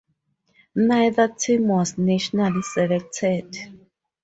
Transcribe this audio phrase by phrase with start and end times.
[0.73, 3.55] Neither team was nationally selected.